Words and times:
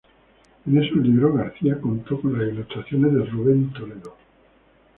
En 0.65 0.83
esos 0.83 0.97
libros, 0.97 1.37
García 1.37 1.79
contó 1.79 2.19
con 2.19 2.35
las 2.35 2.51
ilustraciones 2.51 3.13
de 3.13 3.23
Ruben 3.23 3.71
Toledo. 3.71 4.17